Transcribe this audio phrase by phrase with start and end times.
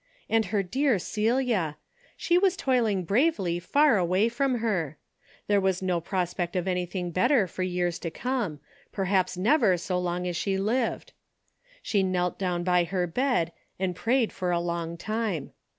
[0.27, 1.77] And her dear Celia!
[2.17, 4.97] She was toiling bravely far away from her!
[5.45, 8.61] There was no prospect of anything better for years to come,
[8.91, 11.13] perhaps never so long as she 90 A DAILY RATE.''> lived.
[11.83, 15.51] She knelt down by her bed, and prayed for a long time.